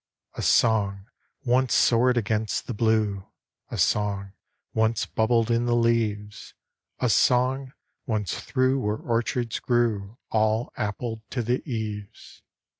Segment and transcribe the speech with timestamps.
[0.33, 1.05] A song,
[1.43, 3.27] one soared against the blue;
[3.69, 4.33] A song,
[4.71, 6.55] one bubbled in the leaves;
[6.99, 7.73] A song,
[8.05, 12.41] one threw where orchards grew All appled to the eaves.